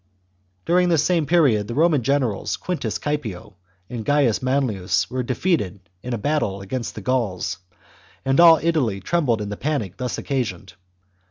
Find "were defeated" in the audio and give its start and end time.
5.11-5.79